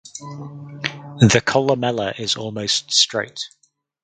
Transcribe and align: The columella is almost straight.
The 1.19 1.43
columella 1.45 2.19
is 2.19 2.35
almost 2.35 2.91
straight. 2.91 3.39